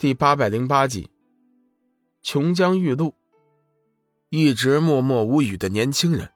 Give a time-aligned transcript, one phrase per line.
[0.00, 1.10] 第八百零八集，
[2.22, 3.14] 琼浆玉露。
[4.30, 6.30] 一直默默无语的年轻人，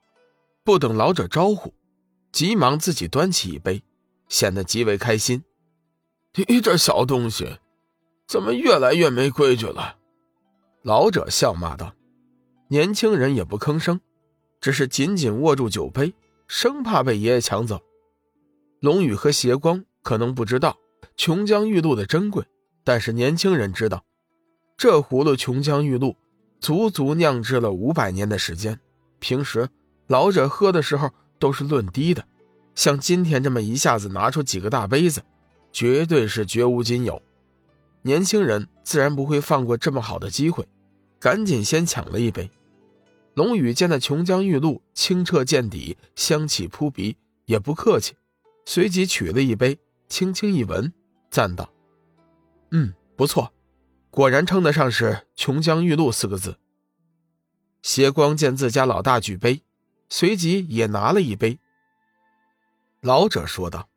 [0.62, 1.72] 不等老者招呼，
[2.30, 3.82] 急忙自己端起一杯，
[4.28, 5.42] 显得极为开心。
[6.34, 7.56] 你这小东西，
[8.26, 9.96] 怎么越来越没规矩了？
[10.82, 11.94] 老者笑骂道。
[12.68, 13.98] 年轻人也不吭声，
[14.60, 16.12] 只是紧紧握住酒杯，
[16.46, 17.80] 生怕被爷爷抢走。
[18.80, 20.76] 龙宇和邪光可能不知道
[21.16, 22.44] 琼浆玉露的珍贵。
[22.84, 24.04] 但是年轻人知道，
[24.76, 26.14] 这葫芦琼浆玉露
[26.60, 28.78] 足足酿制了五百年的时间。
[29.18, 29.68] 平时
[30.06, 32.24] 老者喝的时候都是论滴的，
[32.74, 35.22] 像今天这么一下子拿出几个大杯子，
[35.72, 37.20] 绝对是绝无仅有。
[38.02, 40.68] 年轻人自然不会放过这么好的机会，
[41.18, 42.50] 赶紧先抢了一杯。
[43.32, 48.14] 龙宇见那琼浆玉露清澈见底，香气扑鼻，也不客气，
[48.66, 50.92] 随即取了一杯，轻轻一闻，
[51.30, 51.73] 赞道。
[52.76, 53.52] 嗯，不错，
[54.10, 56.58] 果然称得上是“琼浆玉露”四个字。
[57.82, 59.62] 邪光见自家老大举杯，
[60.08, 61.60] 随即也拿了一杯。
[63.00, 63.88] 老者说道：“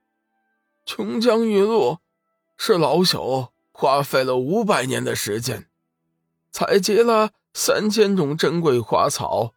[0.86, 1.98] 琼浆玉露
[2.56, 5.68] 是老朽花费了五百年的时间，
[6.52, 9.56] 采集了三千种珍贵花草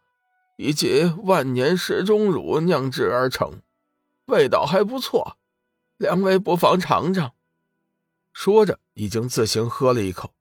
[0.57, 3.61] 以及万年石钟乳酿制而成，
[4.25, 5.37] 味道还不错，
[5.97, 7.33] 两位不妨尝尝。”
[8.33, 10.31] 说着，已经自行喝了一口，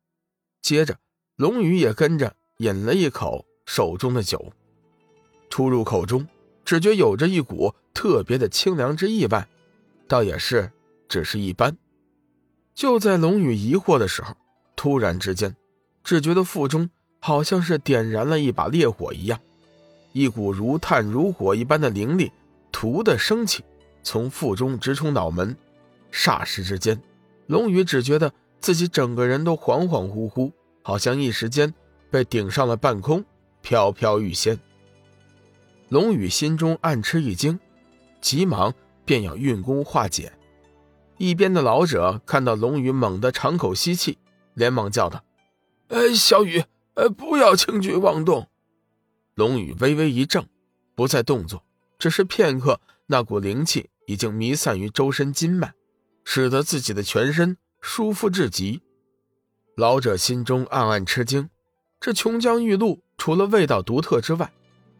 [0.60, 0.98] 接着
[1.36, 4.52] 龙宇也跟着饮了一口手中的酒，
[5.48, 6.26] 出入口中，
[6.64, 9.48] 只觉有着一股特别的清凉之意外，
[10.08, 10.70] 倒也是
[11.08, 11.76] 只是一般。
[12.74, 14.34] 就在龙宇疑惑的时候，
[14.74, 15.54] 突然之间，
[16.02, 16.88] 只觉得腹中
[17.20, 19.38] 好像是点燃了一把烈火一样，
[20.12, 22.32] 一股如炭如火一般的灵力
[22.72, 23.64] 突的升起，
[24.02, 25.56] 从腹中直冲脑门，
[26.12, 27.00] 霎时之间。
[27.50, 31.74] 龙宇只觉得自己整个人都恍恍惚惚，好像一时间
[32.08, 33.24] 被顶上了半空，
[33.60, 34.56] 飘飘欲仙。
[35.88, 37.58] 龙宇心中暗吃一惊，
[38.20, 38.72] 急忙
[39.04, 40.32] 便要运功化解。
[41.18, 44.18] 一边的老者看到龙宇猛地长口吸气，
[44.54, 45.24] 连忙叫道
[45.90, 46.62] ：“哎，小雨，
[46.94, 48.46] 呃，不要轻举妄动。”
[49.34, 50.44] 龙宇微微一怔，
[50.94, 51.64] 不再动作。
[51.98, 55.74] 只是片刻，那股灵气已经弥散于周身筋脉。
[56.24, 58.82] 使得自己的全身舒服至极，
[59.76, 61.48] 老者心中暗暗吃惊。
[61.98, 64.52] 这琼浆玉露除了味道独特之外，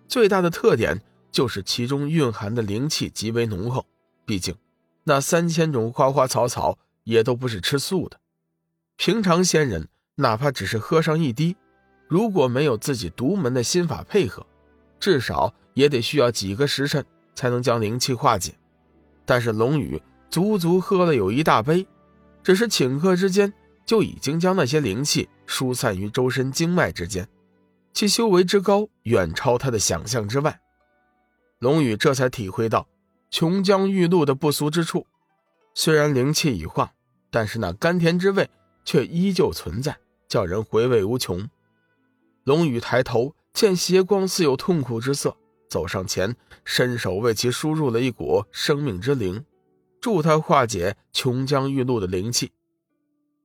[0.08, 3.86] 最大的特点就是其中蕴含的灵气极为浓厚。
[4.24, 4.56] 毕竟，
[5.04, 8.20] 那三千种花花草草也都不是吃素的。
[8.96, 11.56] 平常仙人哪怕只是喝上一滴，
[12.08, 14.46] 如果没有自己独门的心法配合，
[14.98, 17.04] 至少也得需要几个时辰
[17.34, 18.54] 才能将灵气化解。
[19.24, 20.02] 但是龙宇。
[20.30, 21.86] 足足喝了有一大杯，
[22.42, 23.52] 只是顷刻之间
[23.84, 27.28] 就已经将那些灵气疏散于周身经脉之间，
[27.92, 30.60] 其修为之高远超他的想象之外。
[31.58, 32.86] 龙宇这才体会到
[33.30, 35.04] 琼浆玉露的不俗之处，
[35.74, 36.92] 虽然灵气已化，
[37.30, 38.48] 但是那甘甜之味
[38.84, 39.98] 却依旧存在，
[40.28, 41.48] 叫人回味无穷。
[42.44, 45.36] 龙宇抬头见邪光似有痛苦之色，
[45.68, 49.44] 走上前，伸手为其输入了一股生命之灵。
[50.00, 52.52] 助他化解琼浆玉露的灵气，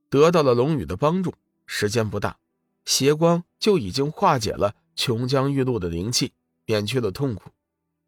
[0.09, 1.33] 得到了龙宇的帮助。
[1.65, 2.37] 时间不大，
[2.85, 6.33] 邪光就已经化解了琼浆玉露的灵气，
[6.65, 7.49] 免去了痛苦。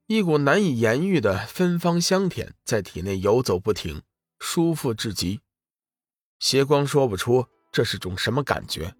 [0.05, 4.01] 一股难以言喻的芬芳香甜在体内游走不停，
[4.39, 5.41] 舒服至极。
[6.39, 8.95] 邪光说不出这是种什么感觉，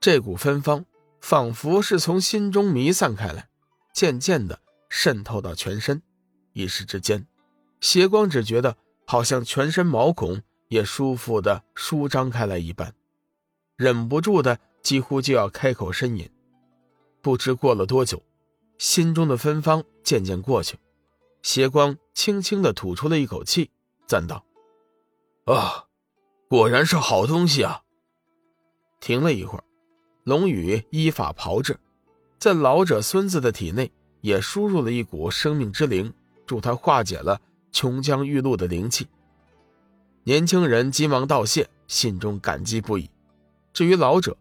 [0.00, 0.84] 这股芬芳
[1.20, 3.48] 仿佛是从心中弥散开来，
[3.94, 4.60] 渐渐的
[4.90, 6.02] 渗透到全身，
[6.52, 7.26] 一时之间。
[7.86, 12.92] 邪光只觉得好像全身毛孔也舒服的舒张开来一般，
[13.76, 16.28] 忍不住的几乎就要开口呻吟。
[17.22, 18.20] 不知过了多久，
[18.76, 20.76] 心中的芬芳渐渐过去，
[21.42, 23.70] 邪光轻轻的吐出了一口气，
[24.04, 24.44] 赞道
[25.46, 25.84] ：“啊，
[26.48, 27.82] 果然是好东西啊！”
[28.98, 29.64] 停了一会儿，
[30.24, 31.78] 龙宇依法炮制，
[32.40, 33.92] 在老者孙子的体内
[34.22, 36.12] 也输入了一股生命之灵，
[36.46, 37.40] 助他化解了。
[37.76, 39.06] 琼浆玉露的灵气，
[40.24, 43.10] 年轻人急忙道谢，心中感激不已。
[43.74, 44.34] 至于老者，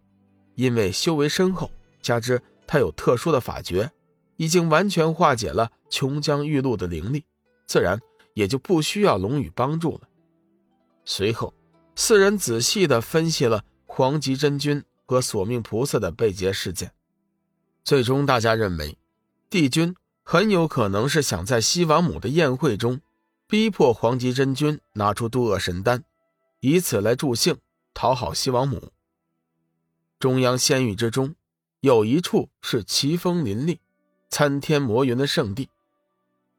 [0.54, 1.70] 因为修为深厚，
[2.02, 3.92] 加之他有特殊的法诀，
[4.38, 7.26] 已经完全化解了琼浆玉露的灵力，
[7.68, 8.00] 自然
[8.36, 10.08] 也就不需要龙宇帮助了。
[11.04, 11.54] 随后，
[11.98, 16.94] 四人仔细地分析了黄极真君和索命菩萨的被劫事件，
[17.84, 18.98] 最终大家认为，
[19.50, 19.94] 帝君
[20.24, 23.02] 很有可能是想在西王母的宴会中。
[23.48, 26.04] 逼迫黄极真君拿出渡厄神丹，
[26.62, 27.58] 以此来助兴，
[27.94, 28.92] 讨好西王母。
[30.18, 31.36] 中央仙域之中，
[31.80, 33.80] 有一处是奇峰林立、
[34.32, 35.70] 参天摩云的圣地。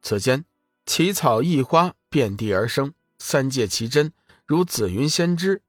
[0.00, 0.44] 此间
[0.84, 4.12] 奇草异花遍地而生，三界奇珍
[4.44, 5.62] 如紫云仙芝，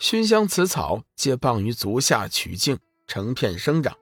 [0.00, 3.96] 熏香此草皆傍于足下取径，成片生长。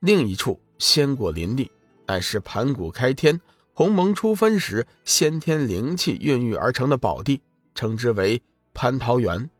[0.00, 1.70] 另一处仙果林立，
[2.08, 3.40] 乃是盘古开天、
[3.78, 7.42] 鸿蒙初分时先天灵气孕育而成的宝地，
[7.74, 8.40] 称之为
[8.74, 9.50] 蟠桃园。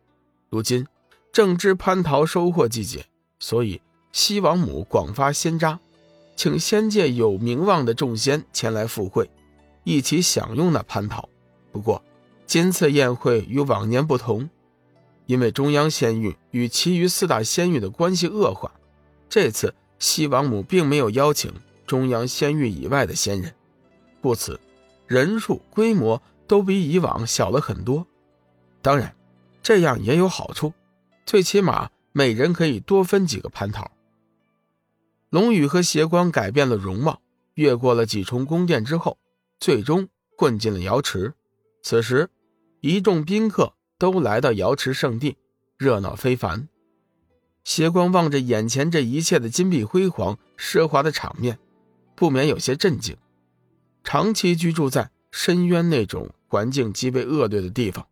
[0.49, 0.87] 如今。
[1.31, 3.05] 正值蟠桃收获季节，
[3.39, 3.83] 所以
[4.13, 5.79] 西王母广发仙扎，
[6.35, 9.29] 请仙界有名望的众仙前来赴会，
[9.85, 11.29] 一起享用那蟠桃。
[11.71, 12.03] 不过，
[12.47, 14.49] 今次宴会与往年不同，
[15.27, 18.73] 因为中央仙域与其余四大仙域的关系恶化，
[19.29, 21.53] 这次西王母并没有邀请
[21.87, 23.55] 中央仙域以外的仙人，
[24.27, 24.59] 故此
[25.07, 28.05] 人数规模都比以往小了很多。
[28.83, 29.15] 当然，
[29.63, 30.73] 这样也有好处。
[31.25, 33.89] 最起码每人可以多分几个蟠桃。
[35.31, 37.21] 龙宇和邪光改变了容貌，
[37.55, 39.17] 越过了几重宫殿之后，
[39.61, 41.35] 最终混进了瑶池。
[41.85, 42.29] 此时，
[42.81, 45.37] 一众宾客都来到瑶池圣地，
[45.79, 46.69] 热闹非凡。
[47.63, 51.61] 邪光望着眼前这一切的金碧辉煌、奢华的场面，
[52.17, 53.17] 不免有些震惊。
[54.17, 58.09] 长期居住在深渊那种环境极为恶劣的地方，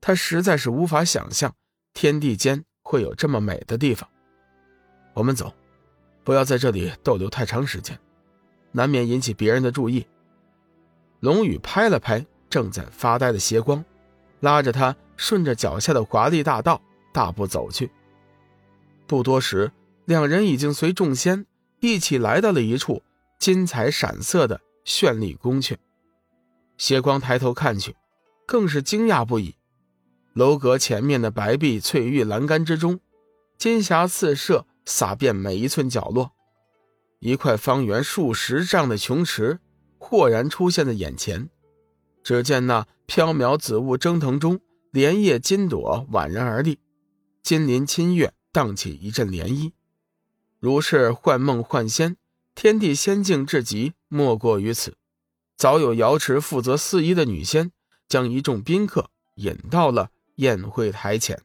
[0.00, 1.52] 他实在是无法想象。
[1.92, 4.08] 天地间会有这么美的地方，
[5.12, 5.52] 我们走，
[6.22, 7.98] 不要在这里逗留太长时间，
[8.70, 10.06] 难免引起别人的注意。
[11.18, 13.84] 龙宇拍了拍正在发呆的邪光，
[14.38, 16.80] 拉着他顺着脚下的华丽大道
[17.12, 17.90] 大步走去。
[19.08, 19.72] 不多时，
[20.04, 21.44] 两人已经随众仙
[21.80, 23.02] 一起来到了一处
[23.40, 25.76] 金彩闪色的绚丽宫阙。
[26.76, 27.94] 谢光抬头看去，
[28.44, 29.54] 更是惊讶不已。
[30.32, 32.98] 楼阁前面的白壁翠玉栏杆之中，
[33.56, 36.32] 金霞四射，洒遍每一寸角落。
[37.20, 39.60] 一块方圆数十丈的琼池
[39.98, 41.48] 豁然出现在眼前。
[42.24, 44.58] 只见那飘渺紫雾蒸腾中，
[44.90, 46.80] 莲叶金朵宛然而立，
[47.44, 49.70] 金鳞清月荡起一阵涟漪。
[50.58, 52.16] 如是幻梦幻仙，
[52.56, 54.98] 天地仙境至极，莫过于此。
[55.56, 57.72] 早有瑶池负责四仪的女仙，
[58.06, 60.10] 将一众宾客引到了。
[60.40, 61.42] 宴会台前。